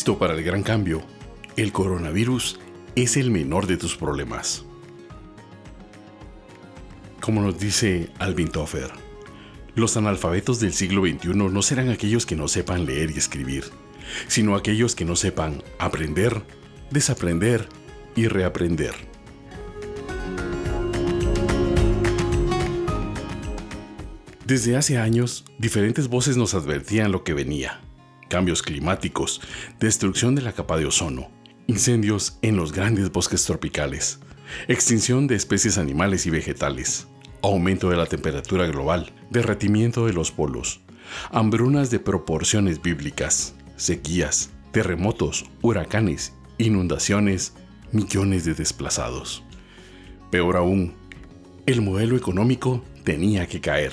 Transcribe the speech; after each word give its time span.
¿Listo 0.00 0.18
para 0.18 0.32
el 0.32 0.42
gran 0.42 0.62
cambio? 0.62 1.02
El 1.58 1.72
coronavirus 1.72 2.58
es 2.96 3.18
el 3.18 3.30
menor 3.30 3.66
de 3.66 3.76
tus 3.76 3.96
problemas. 3.96 4.64
Como 7.20 7.42
nos 7.42 7.58
dice 7.58 8.08
Alvin 8.18 8.48
Toffer, 8.48 8.90
los 9.74 9.98
analfabetos 9.98 10.58
del 10.58 10.72
siglo 10.72 11.02
XXI 11.02 11.34
no 11.34 11.60
serán 11.60 11.90
aquellos 11.90 12.24
que 12.24 12.34
no 12.34 12.48
sepan 12.48 12.86
leer 12.86 13.10
y 13.10 13.18
escribir, 13.18 13.64
sino 14.26 14.56
aquellos 14.56 14.94
que 14.94 15.04
no 15.04 15.16
sepan 15.16 15.62
aprender, 15.78 16.44
desaprender 16.90 17.68
y 18.16 18.26
reaprender. 18.26 18.94
Desde 24.46 24.78
hace 24.78 24.96
años, 24.96 25.44
diferentes 25.58 26.08
voces 26.08 26.38
nos 26.38 26.54
advertían 26.54 27.12
lo 27.12 27.22
que 27.22 27.34
venía. 27.34 27.82
Cambios 28.30 28.62
climáticos, 28.62 29.40
destrucción 29.80 30.36
de 30.36 30.42
la 30.42 30.52
capa 30.52 30.76
de 30.78 30.86
ozono, 30.86 31.32
incendios 31.66 32.38
en 32.42 32.54
los 32.54 32.72
grandes 32.72 33.10
bosques 33.10 33.44
tropicales, 33.44 34.20
extinción 34.68 35.26
de 35.26 35.34
especies 35.34 35.78
animales 35.78 36.26
y 36.26 36.30
vegetales, 36.30 37.08
aumento 37.42 37.90
de 37.90 37.96
la 37.96 38.06
temperatura 38.06 38.68
global, 38.68 39.12
derretimiento 39.30 40.06
de 40.06 40.12
los 40.12 40.30
polos, 40.30 40.80
hambrunas 41.32 41.90
de 41.90 41.98
proporciones 41.98 42.80
bíblicas, 42.80 43.54
sequías, 43.74 44.50
terremotos, 44.70 45.46
huracanes, 45.60 46.32
inundaciones, 46.56 47.54
millones 47.90 48.44
de 48.44 48.54
desplazados. 48.54 49.42
Peor 50.30 50.56
aún, 50.56 50.94
el 51.66 51.82
modelo 51.82 52.16
económico 52.16 52.84
tenía 53.02 53.48
que 53.48 53.60
caer. 53.60 53.92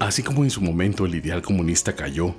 Así 0.00 0.24
como 0.24 0.42
en 0.42 0.50
su 0.50 0.62
momento 0.62 1.06
el 1.06 1.14
ideal 1.14 1.42
comunista 1.42 1.94
cayó, 1.94 2.34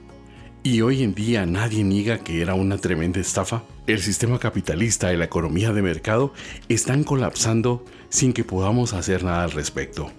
y 0.63 0.81
hoy 0.81 1.03
en 1.03 1.13
día 1.13 1.45
nadie 1.45 1.83
niega 1.83 2.19
que 2.19 2.41
era 2.41 2.53
una 2.53 2.77
tremenda 2.77 3.19
estafa, 3.19 3.63
el 3.87 4.01
sistema 4.01 4.39
capitalista 4.39 5.13
y 5.13 5.17
la 5.17 5.25
economía 5.25 5.71
de 5.71 5.81
mercado 5.81 6.33
están 6.67 7.03
colapsando 7.03 7.85
sin 8.09 8.33
que 8.33 8.43
podamos 8.43 8.93
hacer 8.93 9.23
nada 9.23 9.43
al 9.43 9.51
respecto. 9.51 10.11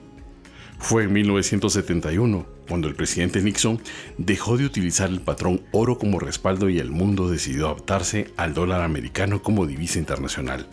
Fue 0.79 1.05
en 1.05 1.13
1971 1.13 2.47
cuando 2.67 2.89
el 2.89 2.95
presidente 2.95 3.43
Nixon 3.43 3.83
dejó 4.17 4.57
de 4.57 4.65
utilizar 4.65 5.11
el 5.11 5.21
patrón 5.21 5.61
oro 5.73 5.99
como 5.99 6.19
respaldo 6.19 6.71
y 6.71 6.79
el 6.79 6.91
mundo 6.91 7.29
decidió 7.29 7.67
adaptarse 7.67 8.33
al 8.37 8.55
dólar 8.55 8.81
americano 8.81 9.43
como 9.43 9.67
divisa 9.67 9.99
internacional. 9.99 10.69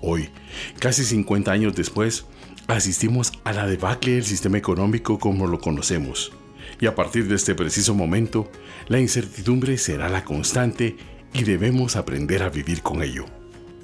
Hoy, 0.00 0.30
casi 0.78 1.04
50 1.04 1.52
años 1.52 1.74
después, 1.74 2.24
asistimos 2.68 3.32
a 3.44 3.52
la 3.52 3.66
debacle 3.66 4.12
del 4.12 4.24
sistema 4.24 4.56
económico 4.56 5.18
como 5.18 5.46
lo 5.46 5.60
conocemos. 5.60 6.32
Y 6.80 6.86
a 6.86 6.94
partir 6.94 7.28
de 7.28 7.36
este 7.36 7.54
preciso 7.54 7.94
momento, 7.94 8.50
la 8.88 9.00
incertidumbre 9.00 9.78
será 9.78 10.08
la 10.08 10.24
constante 10.24 10.96
y 11.32 11.44
debemos 11.44 11.96
aprender 11.96 12.42
a 12.42 12.50
vivir 12.50 12.82
con 12.82 13.02
ello. 13.02 13.26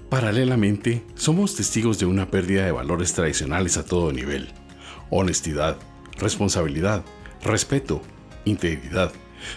Paralelamente, 0.08 1.04
somos 1.14 1.54
testigos 1.54 1.98
de 1.98 2.06
una 2.06 2.30
pérdida 2.30 2.64
de 2.64 2.72
valores 2.72 3.12
tradicionales 3.12 3.76
a 3.76 3.84
todo 3.84 4.12
nivel. 4.12 4.48
Honestidad, 5.08 5.78
responsabilidad, 6.18 7.04
respeto, 7.42 8.02
integridad, 8.44 9.12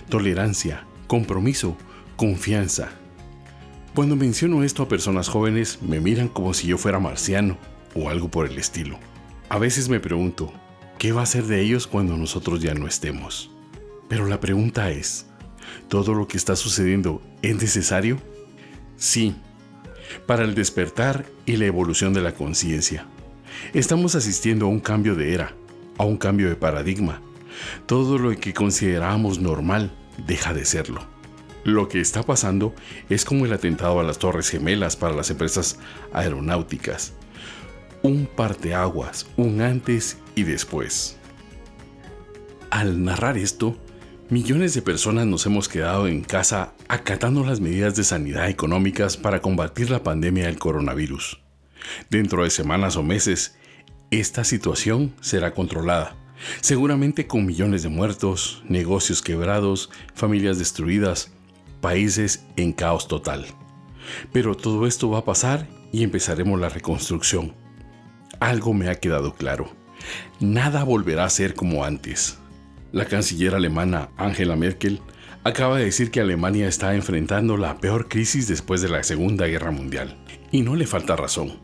tolerancia, 0.10 0.86
compromiso, 1.08 1.76
confianza. 2.16 2.92
Cuando 3.96 4.16
menciono 4.16 4.64
esto 4.64 4.84
a 4.84 4.88
personas 4.88 5.28
jóvenes, 5.28 5.80
me 5.82 6.00
miran 6.00 6.28
como 6.28 6.54
si 6.54 6.68
yo 6.68 6.78
fuera 6.78 7.00
marciano 7.00 7.58
o 7.96 8.10
algo 8.10 8.30
por 8.30 8.48
el 8.48 8.58
estilo. 8.58 8.98
A 9.50 9.60
veces 9.60 9.90
me 9.90 10.00
pregunto, 10.00 10.52
¿qué 11.04 11.12
va 11.12 11.24
a 11.24 11.26
ser 11.26 11.48
de 11.48 11.60
ellos 11.60 11.86
cuando 11.86 12.16
nosotros 12.16 12.62
ya 12.62 12.74
no 12.76 12.88
estemos? 12.88 13.52
Pero 14.08 14.26
la 14.26 14.40
pregunta 14.40 14.90
es, 14.90 15.26
¿todo 15.90 16.14
lo 16.14 16.30
que 16.30 16.38
está 16.38 16.56
sucediendo 16.56 17.22
es 17.42 17.58
necesario? 17.58 18.20
Sí, 18.96 19.36
para 20.28 20.46
el 20.46 20.56
despertar 20.56 21.26
y 21.46 21.58
la 21.58 21.66
evolución 21.66 22.14
de 22.14 22.22
la 22.22 22.34
conciencia. 22.34 23.06
Estamos 23.74 24.16
asistiendo 24.16 24.66
a 24.66 24.70
un 24.70 24.80
cambio 24.80 25.14
de 25.16 25.34
era, 25.34 25.54
a 25.98 26.06
un 26.06 26.16
cambio 26.16 26.48
de 26.48 26.56
paradigma. 26.56 27.22
Todo 27.86 28.18
lo 28.18 28.34
que 28.38 28.54
considerábamos 28.54 29.40
normal 29.40 29.92
deja 30.26 30.54
de 30.54 30.64
serlo. 30.64 31.02
Lo 31.66 31.90
que 31.90 32.00
está 32.00 32.24
pasando 32.24 32.74
es 33.10 33.26
como 33.26 33.46
el 33.46 33.52
atentado 33.52 34.00
a 34.00 34.04
las 34.04 34.20
Torres 34.20 34.50
Gemelas 34.50 34.96
para 34.96 35.14
las 35.14 35.30
empresas 35.30 35.80
aeronáuticas 36.14 37.12
un 38.04 38.26
parteaguas, 38.26 39.26
un 39.38 39.62
antes 39.62 40.18
y 40.36 40.44
después. 40.44 41.18
Al 42.70 43.04
narrar 43.04 43.38
esto, 43.38 43.78
millones 44.30 44.74
de 44.74 44.82
personas 44.82 45.26
nos 45.26 45.46
hemos 45.46 45.70
quedado 45.70 46.08
en 46.08 46.22
casa 46.22 46.74
acatando 46.90 47.46
las 47.46 47.62
medidas 47.62 47.96
de 47.96 48.04
sanidad 48.04 48.50
económicas 48.50 49.16
para 49.16 49.42
combatir 49.42 49.90
la 49.90 50.04
pandemia 50.04 50.48
del 50.48 50.60
coronavirus. 50.60 51.40
Dentro 52.10 52.44
de 52.44 52.50
semanas 52.50 52.98
o 52.98 53.04
meses, 53.04 53.56
esta 54.12 54.44
situación 54.44 55.14
será 55.22 55.54
controlada, 55.54 56.18
seguramente 56.60 57.26
con 57.26 57.46
millones 57.46 57.84
de 57.84 57.90
muertos, 57.90 58.64
negocios 58.68 59.22
quebrados, 59.22 59.90
familias 60.14 60.60
destruidas, 60.60 61.32
países 61.80 62.46
en 62.58 62.74
caos 62.74 63.08
total. 63.08 63.46
Pero 64.34 64.56
todo 64.56 64.88
esto 64.88 65.10
va 65.10 65.20
a 65.20 65.26
pasar 65.26 65.70
y 65.94 66.04
empezaremos 66.04 66.60
la 66.60 66.68
reconstrucción 66.68 67.63
algo 68.48 68.74
me 68.74 68.90
ha 68.90 68.96
quedado 68.96 69.34
claro. 69.34 69.70
Nada 70.40 70.84
volverá 70.84 71.26
a 71.26 71.30
ser 71.30 71.54
como 71.54 71.86
antes. 71.86 72.40
La 72.92 73.06
canciller 73.06 73.56
alemana 73.56 74.10
Angela 74.18 74.56
Merkel 74.56 75.02
acaba 75.44 75.78
de 75.78 75.86
decir 75.86 76.12
que 76.12 76.22
Alemania 76.22 76.68
está 76.68 76.96
enfrentando 76.96 77.58
la 77.58 77.78
peor 77.78 78.08
crisis 78.08 78.48
después 78.48 78.82
de 78.82 78.90
la 78.90 79.04
Segunda 79.04 79.48
Guerra 79.48 79.72
Mundial. 79.72 80.18
Y 80.52 80.62
no 80.62 80.76
le 80.76 80.86
falta 80.86 81.16
razón. 81.16 81.60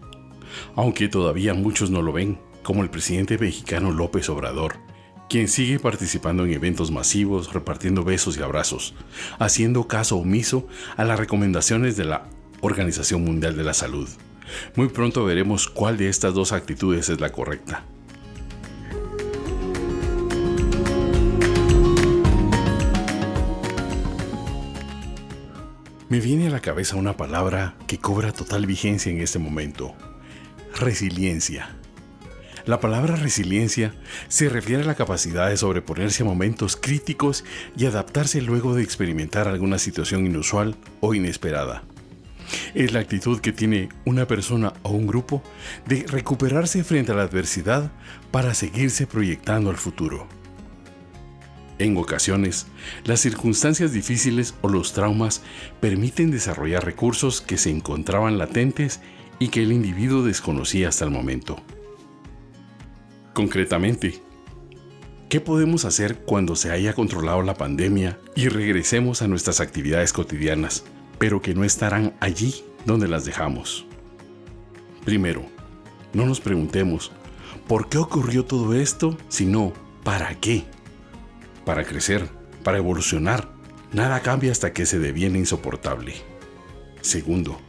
Aunque 0.76 1.08
todavía 1.08 1.54
muchos 1.54 1.92
no 1.92 2.02
lo 2.02 2.14
ven, 2.14 2.40
como 2.64 2.84
el 2.84 2.90
presidente 2.90 3.38
mexicano 3.38 3.92
López 3.92 4.30
Obrador, 4.30 4.78
quien 5.30 5.48
sigue 5.48 5.80
participando 5.80 6.46
en 6.46 6.54
eventos 6.54 6.92
masivos, 6.92 7.54
repartiendo 7.54 8.04
besos 8.04 8.38
y 8.38 8.42
abrazos, 8.42 8.96
haciendo 9.38 9.88
caso 9.88 10.18
omiso 10.18 10.68
a 10.98 11.04
las 11.04 11.20
recomendaciones 11.20 11.96
de 11.98 12.06
la 12.06 12.26
Organización 12.62 13.24
Mundial 13.24 13.56
de 13.56 13.64
la 13.64 13.74
Salud. 13.74 14.10
Muy 14.76 14.90
pronto 14.90 15.26
veremos 15.26 15.68
cuál 15.68 15.98
de 15.98 16.10
estas 16.10 16.34
dos 16.34 16.52
actitudes 16.52 17.10
es 17.10 17.20
la 17.20 17.32
correcta. 17.32 17.86
Me 26.10 26.20
viene 26.20 26.48
a 26.48 26.50
la 26.50 26.60
cabeza 26.60 26.96
una 26.96 27.16
palabra 27.16 27.76
que 27.86 28.00
cobra 28.00 28.32
total 28.32 28.66
vigencia 28.66 29.12
en 29.12 29.22
este 29.22 29.38
momento. 29.38 29.94
Resiliencia. 30.76 31.76
La 32.66 32.80
palabra 32.80 33.16
resiliencia 33.16 33.94
se 34.28 34.50
refiere 34.50 34.82
a 34.82 34.86
la 34.88 34.96
capacidad 34.96 35.50
de 35.50 35.58
sobreponerse 35.58 36.24
a 36.24 36.26
momentos 36.26 36.76
críticos 36.76 37.46
y 37.78 37.86
adaptarse 37.86 38.42
luego 38.42 38.74
de 38.74 38.82
experimentar 38.82 39.48
alguna 39.48 39.78
situación 39.78 40.26
inusual 40.26 40.76
o 41.00 41.14
inesperada. 41.14 41.84
Es 42.74 42.94
la 42.94 43.00
actitud 43.00 43.40
que 43.40 43.52
tiene 43.52 43.90
una 44.06 44.28
persona 44.28 44.74
o 44.84 44.92
un 44.92 45.08
grupo 45.08 45.42
de 45.88 46.06
recuperarse 46.08 46.84
frente 46.84 47.12
a 47.12 47.16
la 47.16 47.24
adversidad 47.24 47.92
para 48.32 48.54
seguirse 48.54 49.08
proyectando 49.08 49.70
al 49.70 49.78
futuro. 49.78 50.28
En 51.80 51.96
ocasiones, 51.96 52.68
las 53.06 53.22
circunstancias 53.22 53.94
difíciles 53.94 54.54
o 54.62 54.68
los 54.68 54.92
traumas 54.92 55.42
permiten 55.80 56.30
desarrollar 56.30 56.84
recursos 56.84 57.40
que 57.40 57.58
se 57.58 57.70
encontraban 57.70 58.38
latentes 58.38 59.00
y 59.40 59.48
que 59.48 59.64
el 59.64 59.72
individuo 59.72 60.22
desconocía 60.22 60.90
hasta 60.90 61.06
el 61.06 61.12
momento. 61.12 61.56
Concretamente, 63.34 64.22
¿qué 65.30 65.40
podemos 65.40 65.86
hacer 65.86 66.18
cuando 66.26 66.58
se 66.58 66.72
haya 66.72 66.94
controlado 66.94 67.42
la 67.44 67.54
pandemia 67.54 68.20
y 68.36 68.50
regresemos 68.50 69.22
a 69.22 69.30
nuestras 69.30 69.62
actividades 69.62 70.12
cotidianas? 70.12 70.84
Pero 71.20 71.42
que 71.42 71.54
no 71.54 71.64
estarán 71.64 72.16
allí 72.20 72.64
donde 72.86 73.08
las 73.08 73.26
dejamos. 73.26 73.86
Primero, 75.06 75.46
no 76.14 76.26
nos 76.26 76.40
preguntemos, 76.40 77.12
¿por 77.68 77.90
qué 77.90 77.98
ocurrió 78.00 78.46
todo 78.46 78.74
esto? 78.74 79.18
Sino, 79.28 79.74
¿para 80.04 80.34
qué? 80.40 80.64
Para 81.66 81.84
crecer, 81.84 82.28
para 82.64 82.78
evolucionar. 82.78 83.50
Nada 83.92 84.22
cambia 84.22 84.52
hasta 84.52 84.74
que 84.74 84.86
se 84.86 84.98
deviene 84.98 85.40
insoportable. 85.40 86.16
Segundo, 87.02 87.60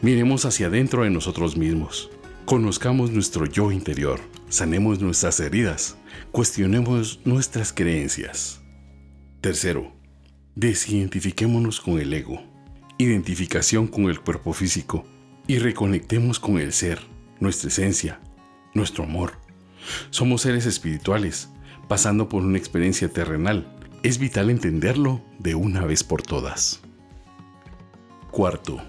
miremos 0.00 0.44
hacia 0.44 0.68
adentro 0.68 1.02
de 1.02 1.10
nosotros 1.10 1.56
mismos. 1.56 2.10
Conozcamos 2.44 3.10
nuestro 3.10 3.46
yo 3.46 3.72
interior, 3.72 4.20
sanemos 4.48 5.00
nuestras 5.00 5.40
heridas, 5.40 5.96
cuestionemos 6.30 7.20
nuestras 7.24 7.72
creencias. 7.72 8.60
Tercero, 9.40 9.92
desidentifiquémonos 10.54 11.80
con 11.80 11.98
el 11.98 12.12
ego 12.12 12.55
identificación 12.98 13.86
con 13.86 14.04
el 14.04 14.20
cuerpo 14.20 14.52
físico 14.52 15.04
y 15.46 15.58
reconectemos 15.58 16.40
con 16.40 16.58
el 16.58 16.72
ser, 16.72 17.00
nuestra 17.40 17.68
esencia, 17.68 18.20
nuestro 18.74 19.04
amor. 19.04 19.38
Somos 20.10 20.42
seres 20.42 20.66
espirituales, 20.66 21.48
pasando 21.88 22.28
por 22.28 22.42
una 22.42 22.58
experiencia 22.58 23.08
terrenal. 23.08 23.72
Es 24.02 24.18
vital 24.18 24.50
entenderlo 24.50 25.22
de 25.38 25.54
una 25.54 25.84
vez 25.84 26.04
por 26.04 26.22
todas. 26.22 26.80
Cuarto, 28.30 28.80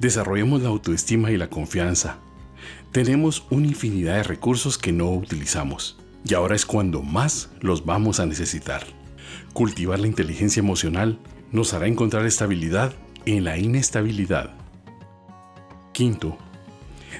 desarrollemos 0.00 0.62
la 0.62 0.68
autoestima 0.68 1.30
y 1.30 1.36
la 1.36 1.48
confianza. 1.48 2.18
Tenemos 2.90 3.46
una 3.50 3.66
infinidad 3.68 4.16
de 4.16 4.22
recursos 4.24 4.78
que 4.78 4.92
no 4.92 5.10
utilizamos 5.10 5.98
y 6.24 6.34
ahora 6.34 6.54
es 6.54 6.66
cuando 6.66 7.02
más 7.02 7.50
los 7.60 7.84
vamos 7.84 8.20
a 8.20 8.26
necesitar. 8.26 8.84
Cultivar 9.52 9.98
la 9.98 10.06
inteligencia 10.06 10.60
emocional 10.60 11.18
nos 11.50 11.74
hará 11.74 11.86
encontrar 11.86 12.26
estabilidad 12.26 12.94
en 13.26 13.44
la 13.44 13.58
inestabilidad. 13.58 14.54
Quinto, 15.92 16.36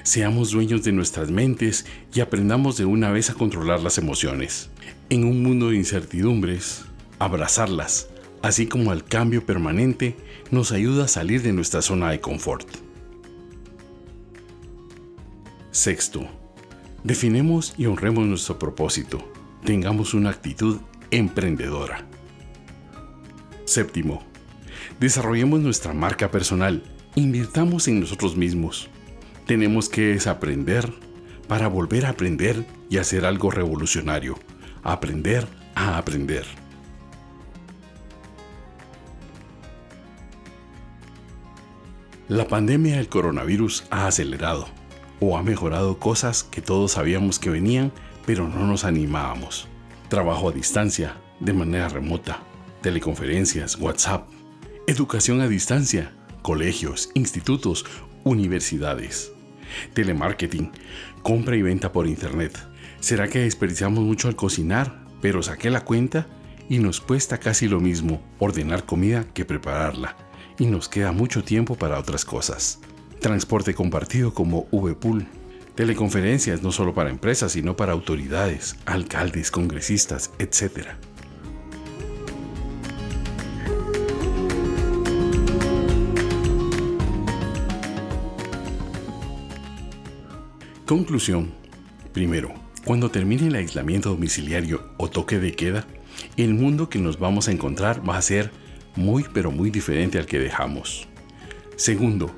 seamos 0.03 0.51
dueños 0.51 0.83
de 0.83 0.91
nuestras 0.91 1.29
mentes 1.29 1.85
y 2.13 2.19
aprendamos 2.19 2.77
de 2.77 2.85
una 2.85 3.11
vez 3.11 3.29
a 3.29 3.35
controlar 3.35 3.81
las 3.81 3.97
emociones. 3.97 4.69
En 5.09 5.23
un 5.23 5.43
mundo 5.43 5.69
de 5.69 5.77
incertidumbres, 5.77 6.85
abrazarlas, 7.19 8.09
así 8.41 8.67
como 8.67 8.91
al 8.91 9.03
cambio 9.05 9.45
permanente, 9.45 10.15
nos 10.51 10.71
ayuda 10.71 11.05
a 11.05 11.07
salir 11.07 11.41
de 11.41 11.53
nuestra 11.53 11.81
zona 11.81 12.11
de 12.11 12.19
confort. 12.19 12.67
Sexto, 15.71 16.27
definemos 17.03 17.73
y 17.77 17.85
honremos 17.85 18.25
nuestro 18.25 18.59
propósito. 18.59 19.19
Tengamos 19.63 20.13
una 20.13 20.29
actitud 20.29 20.79
emprendedora. 21.09 22.05
Séptimo, 23.65 24.23
desarrollemos 24.99 25.59
nuestra 25.59 25.93
marca 25.93 26.31
personal. 26.31 26.83
Invirtamos 27.15 27.87
en 27.87 27.99
nosotros 27.99 28.35
mismos. 28.35 28.89
Tenemos 29.45 29.89
que 29.89 30.13
desaprender 30.13 30.91
para 31.47 31.67
volver 31.67 32.05
a 32.05 32.09
aprender 32.09 32.65
y 32.89 32.97
hacer 32.97 33.25
algo 33.25 33.51
revolucionario. 33.51 34.37
Aprender 34.83 35.47
a 35.75 35.97
aprender. 35.97 36.45
La 42.29 42.47
pandemia 42.47 42.95
del 42.95 43.09
coronavirus 43.09 43.83
ha 43.91 44.07
acelerado 44.07 44.67
o 45.19 45.37
ha 45.37 45.43
mejorado 45.43 45.99
cosas 45.99 46.43
que 46.43 46.61
todos 46.61 46.93
sabíamos 46.93 47.37
que 47.37 47.49
venían, 47.49 47.91
pero 48.25 48.47
no 48.47 48.65
nos 48.65 48.85
animábamos. 48.85 49.67
Trabajo 50.09 50.49
a 50.49 50.51
distancia, 50.51 51.15
de 51.39 51.53
manera 51.53 51.89
remota, 51.89 52.39
teleconferencias, 52.81 53.77
WhatsApp, 53.77 54.27
educación 54.87 55.41
a 55.41 55.47
distancia, 55.47 56.13
colegios, 56.41 57.09
institutos, 57.13 57.85
universidades, 58.23 59.31
telemarketing, 59.93 60.71
compra 61.21 61.55
y 61.55 61.61
venta 61.61 61.91
por 61.91 62.07
internet. 62.07 62.57
¿Será 62.99 63.27
que 63.27 63.39
desperdiciamos 63.39 64.03
mucho 64.03 64.27
al 64.27 64.35
cocinar, 64.35 65.05
pero 65.21 65.41
saqué 65.41 65.69
la 65.69 65.81
cuenta 65.81 66.27
y 66.69 66.79
nos 66.79 67.01
cuesta 67.01 67.39
casi 67.39 67.67
lo 67.67 67.79
mismo 67.79 68.21
ordenar 68.39 68.85
comida 68.85 69.25
que 69.33 69.45
prepararla? 69.45 70.15
y 70.59 70.67
nos 70.67 70.89
queda 70.89 71.11
mucho 71.11 71.43
tiempo 71.43 71.75
para 71.75 71.99
otras 71.99 72.25
cosas. 72.25 72.79
Transporte 73.19 73.73
compartido 73.73 74.33
como 74.33 74.67
VPool. 74.71 75.25
Teleconferencias 75.75 76.61
no 76.61 76.71
solo 76.71 76.93
para 76.93 77.09
empresas, 77.09 77.53
sino 77.53 77.75
para 77.75 77.93
autoridades, 77.93 78.75
alcaldes, 78.85 79.49
congresistas, 79.49 80.31
etc. 80.37 80.89
Conclusión. 90.85 91.53
Primero, 92.11 92.53
cuando 92.83 93.09
termine 93.09 93.47
el 93.47 93.55
aislamiento 93.55 94.09
domiciliario 94.09 94.89
o 94.97 95.09
toque 95.09 95.39
de 95.39 95.53
queda, 95.53 95.87
el 96.35 96.53
mundo 96.53 96.89
que 96.89 96.99
nos 96.99 97.19
vamos 97.19 97.47
a 97.47 97.53
encontrar 97.53 98.07
va 98.07 98.17
a 98.17 98.21
ser 98.21 98.51
muy 98.97 99.23
pero 99.33 99.49
muy 99.49 99.69
diferente 99.69 100.19
al 100.19 100.25
que 100.25 100.39
dejamos. 100.39 101.07
Segundo, 101.77 102.35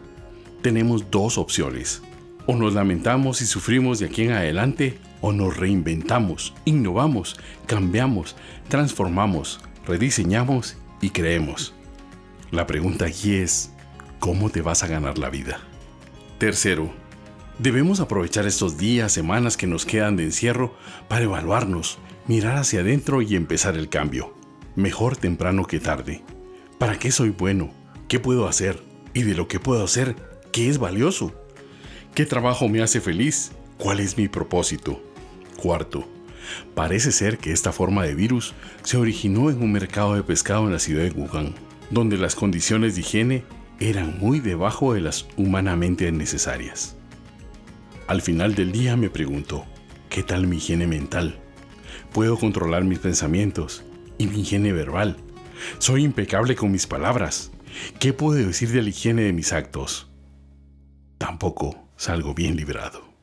tenemos 0.62 1.10
dos 1.10 1.40
opciones. 1.40 2.04
O 2.46 2.56
nos 2.56 2.76
lamentamos 2.76 3.42
y 3.42 3.48
sufrimos 3.48 3.98
de 3.98 4.06
aquí 4.06 4.22
en 4.22 4.34
adelante, 4.34 5.00
o 5.22 5.32
nos 5.34 5.58
reinventamos, 5.58 6.54
innovamos, 6.66 7.38
cambiamos, 7.66 8.36
transformamos, 8.70 9.60
rediseñamos 9.88 10.78
y 11.02 11.10
creemos. 11.10 11.74
La 12.52 12.68
pregunta 12.68 13.06
aquí 13.06 13.38
es, 13.38 13.72
¿cómo 14.20 14.52
te 14.52 14.62
vas 14.62 14.84
a 14.84 14.88
ganar 14.88 15.18
la 15.18 15.32
vida? 15.32 15.60
Tercero, 16.38 16.94
debemos 17.60 18.00
aprovechar 18.00 18.46
estos 18.46 18.78
días, 18.78 19.12
semanas 19.12 19.57
que 19.57 19.68
nos 19.68 19.86
quedan 19.86 20.16
de 20.16 20.24
encierro 20.24 20.75
para 21.07 21.24
evaluarnos, 21.24 21.98
mirar 22.28 22.57
hacia 22.57 22.81
adentro 22.81 23.22
y 23.22 23.36
empezar 23.36 23.78
el 23.78 23.90
cambio. 23.90 24.34
Mejor 24.75 25.16
temprano 25.16 25.66
que 25.66 25.80
tarde. 25.80 26.24
¿Para 26.78 27.00
qué 27.00 27.12
soy 27.12 27.30
bueno? 27.30 27.72
¿Qué 28.07 28.19
puedo 28.19 28.48
hacer? 28.48 28.81
Y 29.13 29.24
de 29.24 29.36
lo 29.36 29.48
que 29.48 29.60
puedo 29.60 29.84
hacer, 29.84 30.16
¿qué 30.52 30.69
es 30.69 30.78
valioso? 30.78 31.34
¿Qué 32.13 32.25
trabajo 32.25 32.68
me 32.68 32.81
hace 32.81 33.00
feliz? 33.00 33.52
¿Cuál 33.78 34.00
es 34.00 34.18
mi 34.18 34.28
propósito? 34.28 35.01
Cuarto, 35.58 36.08
parece 36.74 37.12
ser 37.12 37.38
que 37.38 37.51
esta 37.51 37.72
forma 37.72 38.04
de 38.04 38.16
virus 38.16 38.54
se 38.84 38.98
originó 38.98 39.50
en 39.50 39.62
un 39.62 39.72
mercado 39.72 40.16
de 40.16 40.24
pescado 40.24 40.66
en 40.66 40.74
la 40.74 40.80
ciudad 40.80 41.04
de 41.04 41.12
Wuhan, 41.12 41.56
donde 41.90 42.18
las 42.18 42.36
condiciones 42.36 42.96
de 42.96 43.01
higiene 43.01 43.44
eran 43.80 44.19
muy 44.19 44.40
debajo 44.40 44.94
de 44.94 45.01
las 45.01 45.28
humanamente 45.38 46.12
necesarias. 46.12 46.96
Al 48.07 48.22
final 48.22 48.54
del 48.54 48.72
día 48.72 48.96
me 48.96 49.10
pregunto, 49.10 49.66
¿qué 50.10 50.22
tal 50.22 50.46
mi 50.46 50.57
higiene 50.57 50.86
mental? 50.86 51.40
¿Puedo 52.13 52.38
controlar 52.38 52.84
mis 52.84 53.00
pensamientos 53.00 53.84
y 54.19 54.28
mi 54.28 54.42
higiene 54.42 54.74
verbal? 54.74 55.18
Soy 55.80 56.04
impecable 56.04 56.56
con 56.56 56.72
mis 56.72 56.86
palabras. 56.86 57.52
¿Qué 58.00 58.13
puedo 58.13 58.38
decir 58.46 58.69
de 58.69 58.84
la 58.84 58.90
higiene 58.90 59.24
de 59.24 59.34
mis 59.34 59.54
actos? 59.54 60.12
Tampoco 61.18 61.90
salgo 61.98 62.36
bien 62.36 62.56
librado. 62.56 63.15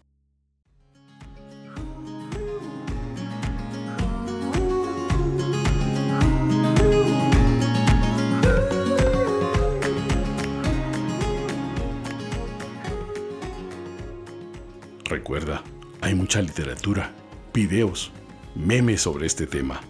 Recuerda, 15.13 15.63
hay 16.01 16.15
mucha 16.15 16.41
literatura, 16.41 17.13
videos, 17.53 18.11
memes 18.55 19.03
sobre 19.03 19.27
este 19.27 19.47
tema 19.47 19.81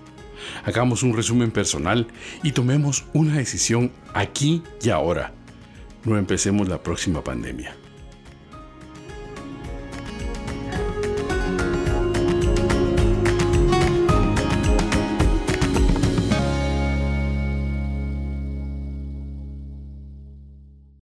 hagamos 0.64 1.02
un 1.02 1.14
resumen 1.14 1.50
personal 1.50 2.06
y 2.42 2.52
tomemos 2.52 3.04
una 3.12 3.36
decisión 3.36 3.92
aquí 4.14 4.62
y 4.82 4.90
ahora. 4.90 5.32
No 6.04 6.18
empecemos 6.18 6.68
la 6.68 6.82
próxima 6.82 7.22
pandemia. 7.22 7.76